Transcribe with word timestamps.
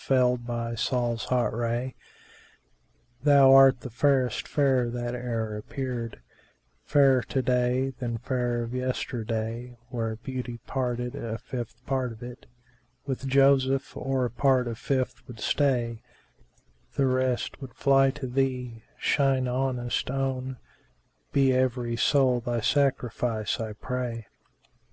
felled 0.00 0.46
by 0.46 0.76
Sol's 0.76 1.24
hot 1.24 1.52
ray: 1.52 1.96
Thou 3.24 3.52
art 3.52 3.80
the 3.80 3.90
fairest 3.90 4.46
fair 4.46 4.88
that 4.90 5.12
e'er 5.12 5.56
appeared, 5.56 6.20
* 6.54 6.84
Fairer 6.92 7.20
to 7.22 7.42
day 7.42 7.90
than 7.98 8.16
fair 8.18 8.62
of 8.62 8.72
yesterday:[FN#384] 8.72 9.76
Were 9.90 10.14
Beauty 10.22 10.58
parted, 10.68 11.16
a 11.16 11.36
fifth 11.38 11.84
part 11.84 12.12
of 12.12 12.22
it 12.22 12.46
* 12.76 13.06
With 13.08 13.26
Joseph 13.26 13.96
or 13.96 14.24
a 14.24 14.30
part 14.30 14.68
of 14.68 14.78
fifth 14.78 15.26
would 15.26 15.40
stay; 15.40 16.00
The 16.94 17.06
rest 17.08 17.60
would 17.60 17.74
fly 17.74 18.12
to 18.12 18.28
thee, 18.28 18.84
shine 19.00 19.46
ownest 19.48 20.12
own; 20.14 20.58
* 20.94 21.32
Be 21.32 21.52
every 21.52 21.96
soul 21.96 22.38
thy 22.38 22.60
sacrifice, 22.60 23.58
I 23.58 23.72
pray!" 23.72 24.28